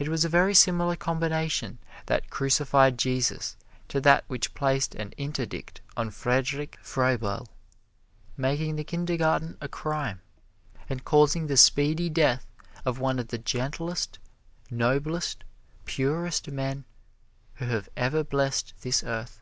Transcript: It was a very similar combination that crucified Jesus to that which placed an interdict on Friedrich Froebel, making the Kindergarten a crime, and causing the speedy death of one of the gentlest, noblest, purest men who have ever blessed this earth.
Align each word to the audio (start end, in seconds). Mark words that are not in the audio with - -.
It 0.00 0.08
was 0.08 0.24
a 0.24 0.28
very 0.28 0.52
similar 0.52 0.96
combination 0.96 1.78
that 2.06 2.28
crucified 2.28 2.98
Jesus 2.98 3.56
to 3.86 4.00
that 4.00 4.24
which 4.26 4.52
placed 4.52 4.96
an 4.96 5.12
interdict 5.12 5.80
on 5.96 6.10
Friedrich 6.10 6.76
Froebel, 6.82 7.46
making 8.36 8.74
the 8.74 8.82
Kindergarten 8.82 9.56
a 9.60 9.68
crime, 9.68 10.20
and 10.90 11.04
causing 11.04 11.46
the 11.46 11.56
speedy 11.56 12.10
death 12.10 12.44
of 12.84 12.98
one 12.98 13.20
of 13.20 13.28
the 13.28 13.38
gentlest, 13.38 14.18
noblest, 14.72 15.44
purest 15.84 16.50
men 16.50 16.84
who 17.58 17.66
have 17.66 17.88
ever 17.96 18.24
blessed 18.24 18.74
this 18.80 19.04
earth. 19.04 19.40